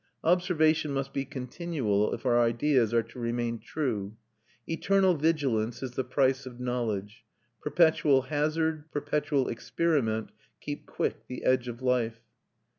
Observation 0.23 0.91
must 0.93 1.13
be 1.13 1.25
continual 1.25 2.11
if 2.15 2.25
our 2.25 2.41
ideas 2.41 2.91
are 2.91 3.03
to 3.03 3.19
remain 3.19 3.59
true. 3.59 4.17
Eternal 4.67 5.13
vigilance 5.13 5.83
is 5.83 5.91
the 5.91 6.03
price 6.03 6.47
of 6.47 6.59
knowledge; 6.59 7.23
perpetual 7.61 8.23
hazard, 8.23 8.91
perpetual 8.91 9.47
experiment 9.47 10.31
keep 10.59 10.87
quick 10.87 11.27
the 11.27 11.43
edge 11.43 11.67
of 11.67 11.83
life. 11.83 12.21